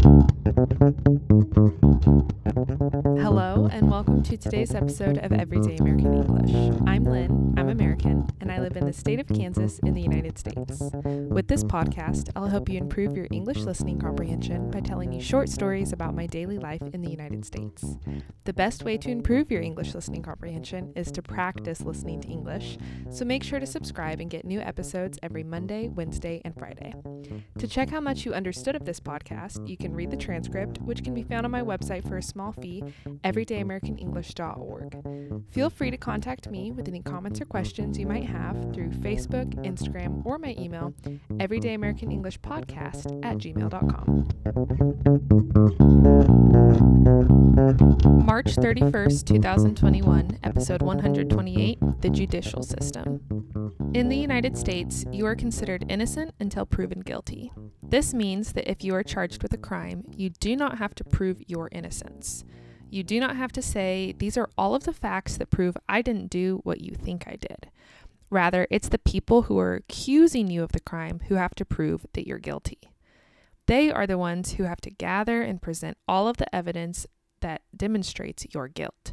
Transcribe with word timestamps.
Thank 0.00 0.30
you. 1.08 1.27
And 3.70 3.90
welcome 3.90 4.22
to 4.22 4.36
today's 4.36 4.74
episode 4.74 5.18
of 5.18 5.30
Everyday 5.32 5.76
American 5.76 6.14
English. 6.14 6.80
I'm 6.86 7.04
Lynn, 7.04 7.54
I'm 7.58 7.68
American, 7.68 8.26
and 8.40 8.50
I 8.50 8.60
live 8.60 8.76
in 8.76 8.86
the 8.86 8.92
state 8.92 9.20
of 9.20 9.28
Kansas 9.28 9.78
in 9.80 9.92
the 9.92 10.00
United 10.00 10.38
States. 10.38 10.80
With 11.04 11.48
this 11.48 11.64
podcast, 11.64 12.30
I'll 12.34 12.46
help 12.46 12.68
you 12.68 12.78
improve 12.78 13.14
your 13.14 13.26
English 13.30 13.58
listening 13.58 13.98
comprehension 13.98 14.70
by 14.70 14.80
telling 14.80 15.12
you 15.12 15.20
short 15.20 15.50
stories 15.50 15.92
about 15.92 16.14
my 16.14 16.26
daily 16.26 16.58
life 16.58 16.80
in 16.94 17.02
the 17.02 17.10
United 17.10 17.44
States. 17.44 17.84
The 18.44 18.54
best 18.54 18.84
way 18.84 18.96
to 18.96 19.10
improve 19.10 19.50
your 19.50 19.60
English 19.60 19.94
listening 19.94 20.22
comprehension 20.22 20.92
is 20.96 21.12
to 21.12 21.22
practice 21.22 21.82
listening 21.82 22.22
to 22.22 22.28
English, 22.28 22.78
so 23.10 23.24
make 23.26 23.42
sure 23.42 23.60
to 23.60 23.66
subscribe 23.66 24.20
and 24.20 24.30
get 24.30 24.46
new 24.46 24.60
episodes 24.60 25.18
every 25.22 25.44
Monday, 25.44 25.88
Wednesday, 25.88 26.40
and 26.44 26.54
Friday. 26.56 26.94
To 27.58 27.68
check 27.68 27.90
how 27.90 28.00
much 28.00 28.24
you 28.24 28.32
understood 28.32 28.76
of 28.76 28.86
this 28.86 29.00
podcast, 29.00 29.68
you 29.68 29.76
can 29.76 29.94
read 29.94 30.10
the 30.10 30.16
transcript, 30.16 30.80
which 30.80 31.04
can 31.04 31.12
be 31.12 31.22
found 31.22 31.44
on 31.44 31.52
my 31.52 31.62
website 31.62 32.08
for 32.08 32.16
a 32.16 32.22
small 32.22 32.52
fee, 32.52 32.82
everydayamericanenglish.org. 33.58 35.44
Feel 35.50 35.70
free 35.70 35.90
to 35.90 35.96
contact 35.96 36.48
me 36.50 36.70
with 36.70 36.88
any 36.88 37.00
comments 37.00 37.40
or 37.40 37.44
questions 37.44 37.98
you 37.98 38.06
might 38.06 38.26
have 38.26 38.56
through 38.74 38.90
Facebook, 38.90 39.54
Instagram, 39.64 40.24
or 40.24 40.38
my 40.38 40.54
email, 40.58 40.92
everydayamericanenglishpodcast 41.32 43.24
at 43.24 43.38
gmail.com. 43.38 44.28
March 48.24 48.56
31st, 48.56 49.26
2021, 49.26 50.38
episode 50.44 50.82
128 50.82 51.78
The 52.00 52.10
Judicial 52.10 52.62
System. 52.62 53.20
In 53.94 54.08
the 54.08 54.16
United 54.16 54.56
States, 54.56 55.04
you 55.10 55.26
are 55.26 55.34
considered 55.34 55.84
innocent 55.88 56.34
until 56.38 56.66
proven 56.66 57.00
guilty. 57.00 57.50
This 57.82 58.12
means 58.12 58.52
that 58.52 58.70
if 58.70 58.84
you 58.84 58.94
are 58.94 59.02
charged 59.02 59.42
with 59.42 59.52
a 59.54 59.58
crime, 59.58 60.04
you 60.14 60.30
do 60.30 60.54
not 60.56 60.78
have 60.78 60.94
to 60.96 61.04
prove 61.04 61.42
your 61.46 61.68
innocence. 61.72 62.44
You 62.90 63.02
do 63.02 63.20
not 63.20 63.36
have 63.36 63.52
to 63.52 63.62
say, 63.62 64.14
These 64.18 64.36
are 64.36 64.48
all 64.56 64.74
of 64.74 64.84
the 64.84 64.92
facts 64.92 65.36
that 65.36 65.50
prove 65.50 65.76
I 65.88 66.02
didn't 66.02 66.30
do 66.30 66.60
what 66.64 66.80
you 66.80 66.94
think 66.94 67.26
I 67.26 67.36
did. 67.36 67.70
Rather, 68.30 68.66
it's 68.70 68.88
the 68.88 68.98
people 68.98 69.42
who 69.42 69.58
are 69.58 69.74
accusing 69.74 70.50
you 70.50 70.62
of 70.62 70.72
the 70.72 70.80
crime 70.80 71.20
who 71.28 71.36
have 71.36 71.54
to 71.56 71.64
prove 71.64 72.06
that 72.12 72.26
you're 72.26 72.38
guilty. 72.38 72.78
They 73.66 73.90
are 73.90 74.06
the 74.06 74.18
ones 74.18 74.52
who 74.52 74.64
have 74.64 74.80
to 74.82 74.90
gather 74.90 75.42
and 75.42 75.62
present 75.62 75.96
all 76.06 76.28
of 76.28 76.38
the 76.38 76.54
evidence 76.54 77.06
that 77.40 77.62
demonstrates 77.76 78.46
your 78.52 78.68
guilt. 78.68 79.12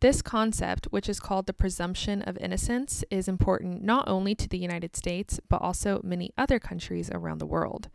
This 0.00 0.22
concept, 0.22 0.86
which 0.90 1.08
is 1.08 1.20
called 1.20 1.46
the 1.46 1.52
presumption 1.52 2.22
of 2.22 2.38
innocence, 2.38 3.04
is 3.10 3.28
important 3.28 3.82
not 3.82 4.08
only 4.08 4.34
to 4.34 4.48
the 4.48 4.58
United 4.58 4.96
States, 4.96 5.40
but 5.48 5.60
also 5.60 6.00
many 6.02 6.30
other 6.38 6.58
countries 6.58 7.10
around 7.10 7.38
the 7.38 7.46
world. 7.46 7.90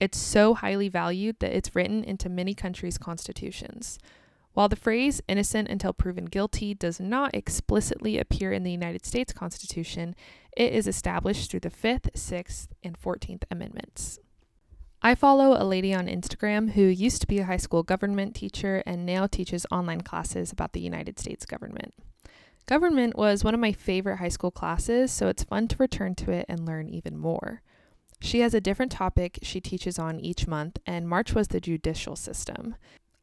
It's 0.00 0.18
so 0.18 0.54
highly 0.54 0.88
valued 0.88 1.40
that 1.40 1.56
it's 1.56 1.74
written 1.74 2.04
into 2.04 2.28
many 2.28 2.54
countries' 2.54 2.98
constitutions. 2.98 3.98
While 4.58 4.68
the 4.68 4.74
phrase 4.74 5.22
innocent 5.28 5.68
until 5.68 5.92
proven 5.92 6.24
guilty 6.24 6.74
does 6.74 6.98
not 6.98 7.32
explicitly 7.32 8.18
appear 8.18 8.52
in 8.52 8.64
the 8.64 8.72
United 8.72 9.06
States 9.06 9.32
Constitution, 9.32 10.16
it 10.56 10.72
is 10.72 10.88
established 10.88 11.48
through 11.48 11.60
the 11.60 11.70
5th, 11.70 12.10
6th, 12.16 12.66
and 12.82 13.00
14th 13.00 13.44
Amendments. 13.52 14.18
I 15.00 15.14
follow 15.14 15.56
a 15.56 15.62
lady 15.62 15.94
on 15.94 16.08
Instagram 16.08 16.72
who 16.72 16.82
used 16.82 17.20
to 17.20 17.28
be 17.28 17.38
a 17.38 17.44
high 17.44 17.56
school 17.56 17.84
government 17.84 18.34
teacher 18.34 18.82
and 18.84 19.06
now 19.06 19.28
teaches 19.28 19.64
online 19.70 20.00
classes 20.00 20.50
about 20.50 20.72
the 20.72 20.80
United 20.80 21.20
States 21.20 21.46
government. 21.46 21.94
Government 22.66 23.16
was 23.16 23.44
one 23.44 23.54
of 23.54 23.60
my 23.60 23.70
favorite 23.70 24.16
high 24.16 24.28
school 24.28 24.50
classes, 24.50 25.12
so 25.12 25.28
it's 25.28 25.44
fun 25.44 25.68
to 25.68 25.76
return 25.78 26.16
to 26.16 26.32
it 26.32 26.46
and 26.48 26.66
learn 26.66 26.88
even 26.88 27.16
more. 27.16 27.62
She 28.20 28.40
has 28.40 28.54
a 28.54 28.60
different 28.60 28.90
topic 28.90 29.38
she 29.42 29.60
teaches 29.60 30.00
on 30.00 30.18
each 30.18 30.48
month, 30.48 30.78
and 30.84 31.08
March 31.08 31.32
was 31.32 31.46
the 31.46 31.60
judicial 31.60 32.16
system. 32.16 32.74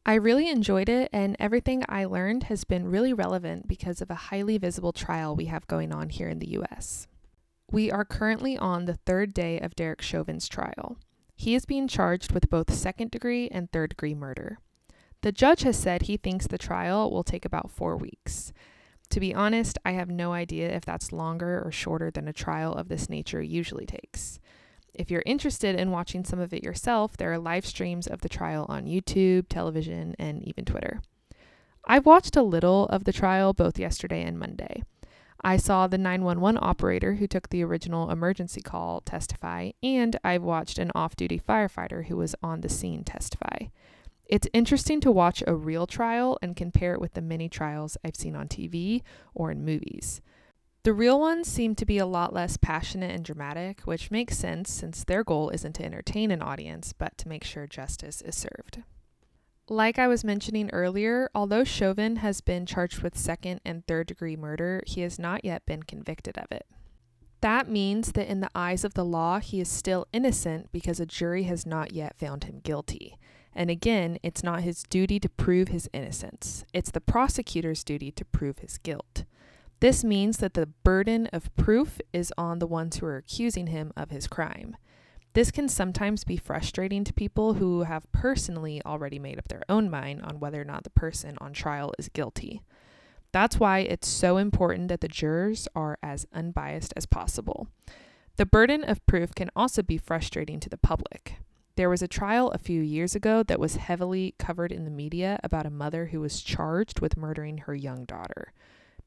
I 0.08 0.14
really 0.14 0.48
enjoyed 0.48 0.88
it, 0.88 1.10
and 1.12 1.34
everything 1.40 1.82
I 1.88 2.04
learned 2.04 2.44
has 2.44 2.62
been 2.62 2.86
really 2.86 3.12
relevant 3.12 3.66
because 3.66 4.00
of 4.00 4.08
a 4.08 4.14
highly 4.14 4.56
visible 4.56 4.92
trial 4.92 5.34
we 5.34 5.46
have 5.46 5.66
going 5.66 5.92
on 5.92 6.10
here 6.10 6.28
in 6.28 6.38
the 6.38 6.50
US. 6.60 7.08
We 7.72 7.90
are 7.90 8.04
currently 8.04 8.56
on 8.56 8.84
the 8.84 8.94
third 8.94 9.34
day 9.34 9.58
of 9.58 9.74
Derek 9.74 10.00
Chauvin's 10.00 10.48
trial. 10.48 10.96
He 11.34 11.56
is 11.56 11.66
being 11.66 11.88
charged 11.88 12.30
with 12.30 12.48
both 12.48 12.72
second 12.72 13.10
degree 13.10 13.48
and 13.48 13.68
third 13.72 13.90
degree 13.90 14.14
murder. 14.14 14.60
The 15.22 15.32
judge 15.32 15.62
has 15.62 15.76
said 15.76 16.02
he 16.02 16.16
thinks 16.16 16.46
the 16.46 16.56
trial 16.56 17.10
will 17.10 17.24
take 17.24 17.44
about 17.44 17.72
four 17.72 17.96
weeks. 17.96 18.52
To 19.10 19.18
be 19.18 19.34
honest, 19.34 19.76
I 19.84 19.90
have 19.90 20.08
no 20.08 20.32
idea 20.32 20.68
if 20.68 20.84
that's 20.84 21.10
longer 21.10 21.60
or 21.64 21.72
shorter 21.72 22.12
than 22.12 22.28
a 22.28 22.32
trial 22.32 22.72
of 22.72 22.88
this 22.88 23.08
nature 23.08 23.42
usually 23.42 23.86
takes. 23.86 24.38
If 24.98 25.10
you're 25.10 25.22
interested 25.26 25.78
in 25.78 25.90
watching 25.90 26.24
some 26.24 26.40
of 26.40 26.54
it 26.54 26.64
yourself, 26.64 27.18
there 27.18 27.30
are 27.30 27.38
live 27.38 27.66
streams 27.66 28.06
of 28.06 28.22
the 28.22 28.30
trial 28.30 28.64
on 28.70 28.86
YouTube, 28.86 29.44
television, 29.48 30.16
and 30.18 30.42
even 30.42 30.64
Twitter. 30.64 31.02
I've 31.84 32.06
watched 32.06 32.34
a 32.34 32.42
little 32.42 32.86
of 32.86 33.04
the 33.04 33.12
trial 33.12 33.52
both 33.52 33.78
yesterday 33.78 34.22
and 34.22 34.38
Monday. 34.38 34.84
I 35.44 35.58
saw 35.58 35.86
the 35.86 35.98
911 35.98 36.58
operator 36.62 37.16
who 37.16 37.26
took 37.26 37.50
the 37.50 37.62
original 37.62 38.10
emergency 38.10 38.62
call 38.62 39.02
testify, 39.02 39.72
and 39.82 40.18
I've 40.24 40.42
watched 40.42 40.78
an 40.78 40.90
off 40.94 41.14
duty 41.14 41.38
firefighter 41.38 42.06
who 42.06 42.16
was 42.16 42.34
on 42.42 42.62
the 42.62 42.70
scene 42.70 43.04
testify. 43.04 43.66
It's 44.24 44.48
interesting 44.54 45.00
to 45.02 45.12
watch 45.12 45.42
a 45.46 45.54
real 45.54 45.86
trial 45.86 46.38
and 46.40 46.56
compare 46.56 46.94
it 46.94 47.02
with 47.02 47.12
the 47.12 47.20
many 47.20 47.50
trials 47.50 47.98
I've 48.02 48.16
seen 48.16 48.34
on 48.34 48.48
TV 48.48 49.02
or 49.34 49.50
in 49.50 49.62
movies. 49.62 50.22
The 50.86 50.92
real 50.92 51.18
ones 51.18 51.48
seem 51.48 51.74
to 51.74 51.84
be 51.84 51.98
a 51.98 52.06
lot 52.06 52.32
less 52.32 52.56
passionate 52.56 53.10
and 53.10 53.24
dramatic, 53.24 53.80
which 53.80 54.12
makes 54.12 54.38
sense 54.38 54.70
since 54.70 55.02
their 55.02 55.24
goal 55.24 55.50
isn't 55.50 55.72
to 55.72 55.84
entertain 55.84 56.30
an 56.30 56.40
audience, 56.40 56.92
but 56.92 57.18
to 57.18 57.28
make 57.28 57.42
sure 57.42 57.66
justice 57.66 58.22
is 58.22 58.36
served. 58.36 58.84
Like 59.68 59.98
I 59.98 60.06
was 60.06 60.22
mentioning 60.22 60.70
earlier, 60.70 61.28
although 61.34 61.64
Chauvin 61.64 62.18
has 62.18 62.40
been 62.40 62.66
charged 62.66 63.02
with 63.02 63.18
second 63.18 63.62
and 63.64 63.84
third 63.84 64.06
degree 64.06 64.36
murder, 64.36 64.84
he 64.86 65.00
has 65.00 65.18
not 65.18 65.44
yet 65.44 65.66
been 65.66 65.82
convicted 65.82 66.38
of 66.38 66.52
it. 66.52 66.68
That 67.40 67.68
means 67.68 68.12
that 68.12 68.30
in 68.30 68.38
the 68.38 68.50
eyes 68.54 68.84
of 68.84 68.94
the 68.94 69.04
law, 69.04 69.40
he 69.40 69.60
is 69.60 69.68
still 69.68 70.06
innocent 70.12 70.70
because 70.70 71.00
a 71.00 71.04
jury 71.04 71.42
has 71.42 71.66
not 71.66 71.94
yet 71.94 72.16
found 72.16 72.44
him 72.44 72.60
guilty. 72.62 73.18
And 73.52 73.70
again, 73.70 74.18
it's 74.22 74.44
not 74.44 74.62
his 74.62 74.84
duty 74.84 75.18
to 75.18 75.28
prove 75.28 75.66
his 75.66 75.90
innocence, 75.92 76.64
it's 76.72 76.92
the 76.92 77.00
prosecutor's 77.00 77.82
duty 77.82 78.12
to 78.12 78.24
prove 78.24 78.60
his 78.60 78.78
guilt. 78.78 79.24
This 79.80 80.02
means 80.02 80.38
that 80.38 80.54
the 80.54 80.66
burden 80.66 81.26
of 81.32 81.54
proof 81.56 82.00
is 82.12 82.32
on 82.38 82.58
the 82.58 82.66
ones 82.66 82.96
who 82.96 83.06
are 83.06 83.16
accusing 83.16 83.66
him 83.66 83.92
of 83.96 84.10
his 84.10 84.26
crime. 84.26 84.76
This 85.34 85.50
can 85.50 85.68
sometimes 85.68 86.24
be 86.24 86.38
frustrating 86.38 87.04
to 87.04 87.12
people 87.12 87.54
who 87.54 87.82
have 87.82 88.10
personally 88.10 88.80
already 88.86 89.18
made 89.18 89.38
up 89.38 89.48
their 89.48 89.64
own 89.68 89.90
mind 89.90 90.22
on 90.22 90.40
whether 90.40 90.58
or 90.58 90.64
not 90.64 90.84
the 90.84 90.90
person 90.90 91.36
on 91.42 91.52
trial 91.52 91.92
is 91.98 92.08
guilty. 92.08 92.62
That's 93.32 93.60
why 93.60 93.80
it's 93.80 94.08
so 94.08 94.38
important 94.38 94.88
that 94.88 95.02
the 95.02 95.08
jurors 95.08 95.68
are 95.76 95.98
as 96.02 96.26
unbiased 96.32 96.94
as 96.96 97.04
possible. 97.04 97.68
The 98.36 98.46
burden 98.46 98.82
of 98.82 99.04
proof 99.04 99.34
can 99.34 99.50
also 99.54 99.82
be 99.82 99.98
frustrating 99.98 100.58
to 100.60 100.70
the 100.70 100.78
public. 100.78 101.34
There 101.74 101.90
was 101.90 102.00
a 102.00 102.08
trial 102.08 102.50
a 102.52 102.58
few 102.58 102.80
years 102.80 103.14
ago 103.14 103.42
that 103.42 103.60
was 103.60 103.76
heavily 103.76 104.34
covered 104.38 104.72
in 104.72 104.86
the 104.86 104.90
media 104.90 105.38
about 105.44 105.66
a 105.66 105.70
mother 105.70 106.06
who 106.06 106.20
was 106.20 106.40
charged 106.40 107.00
with 107.00 107.18
murdering 107.18 107.58
her 107.58 107.74
young 107.74 108.06
daughter. 108.06 108.54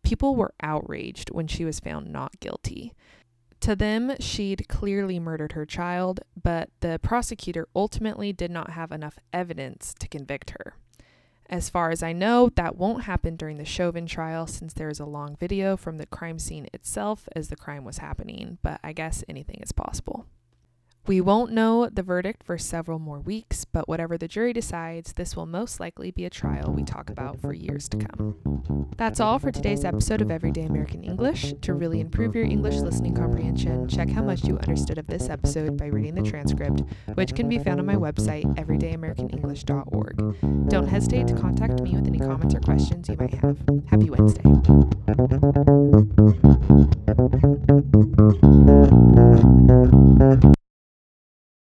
People 0.03 0.35
were 0.35 0.53
outraged 0.61 1.29
when 1.31 1.47
she 1.47 1.65
was 1.65 1.79
found 1.79 2.11
not 2.11 2.39
guilty. 2.39 2.93
To 3.61 3.75
them, 3.75 4.15
she'd 4.19 4.67
clearly 4.69 5.19
murdered 5.19 5.51
her 5.51 5.65
child, 5.65 6.21
but 6.41 6.69
the 6.79 6.99
prosecutor 7.03 7.67
ultimately 7.75 8.31
did 8.31 8.51
not 8.51 8.71
have 8.71 8.91
enough 8.91 9.19
evidence 9.33 9.93
to 9.99 10.07
convict 10.07 10.51
her. 10.51 10.75
As 11.49 11.69
far 11.69 11.89
as 11.89 12.03
I 12.03 12.13
know, 12.13 12.49
that 12.55 12.77
won't 12.77 13.03
happen 13.03 13.35
during 13.35 13.57
the 13.57 13.65
Chauvin 13.65 14.05
trial 14.05 14.45
since 14.45 14.71
there 14.73 14.89
is 14.89 14.99
a 14.99 15.05
long 15.05 15.35
video 15.35 15.75
from 15.75 15.97
the 15.97 16.05
crime 16.05 16.37
scene 16.37 16.67
itself 16.73 17.27
as 17.35 17.49
the 17.49 17.55
crime 17.55 17.83
was 17.83 17.97
happening, 17.97 18.59
but 18.61 18.79
I 18.83 18.93
guess 18.93 19.23
anything 19.27 19.59
is 19.61 19.71
possible. 19.71 20.27
We 21.07 21.21
won't 21.21 21.51
know 21.51 21.87
the 21.89 22.03
verdict 22.03 22.43
for 22.43 22.59
several 22.59 22.99
more 22.99 23.19
weeks, 23.19 23.65
but 23.65 23.87
whatever 23.87 24.15
the 24.15 24.27
jury 24.27 24.53
decides, 24.53 25.13
this 25.13 25.35
will 25.35 25.47
most 25.47 25.79
likely 25.79 26.11
be 26.11 26.25
a 26.25 26.29
trial 26.29 26.71
we 26.71 26.83
talk 26.83 27.09
about 27.09 27.41
for 27.41 27.51
years 27.51 27.89
to 27.89 27.97
come. 27.97 28.35
That's 28.95 29.19
all 29.19 29.39
for 29.39 29.51
today's 29.51 29.83
episode 29.83 30.21
of 30.21 30.29
Everyday 30.29 30.65
American 30.65 31.03
English. 31.03 31.55
To 31.61 31.73
really 31.73 31.99
improve 31.99 32.35
your 32.35 32.45
English 32.45 32.75
listening 32.75 33.15
comprehension, 33.15 33.87
check 33.87 34.07
how 34.09 34.21
much 34.21 34.43
you 34.43 34.59
understood 34.59 34.99
of 34.99 35.07
this 35.07 35.29
episode 35.29 35.77
by 35.77 35.87
reading 35.87 36.13
the 36.13 36.21
transcript, 36.21 36.83
which 37.15 37.33
can 37.33 37.49
be 37.49 37.57
found 37.57 37.79
on 37.79 37.87
my 37.87 37.95
website, 37.95 38.45
everydayamericanenglish.org. 38.57 40.69
Don't 40.69 40.87
hesitate 40.87 41.25
to 41.27 41.33
contact 41.33 41.81
me 41.81 41.95
with 41.95 42.05
any 42.05 42.19
comments 42.19 42.53
or 42.53 42.59
questions 42.59 43.09
you 43.09 43.17
might 43.17 43.33
have. 43.33 43.57
Happy 43.87 44.11
Wednesday. 44.11 44.43